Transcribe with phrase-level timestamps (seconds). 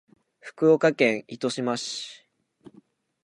[0.39, 2.25] 福岡県糸島市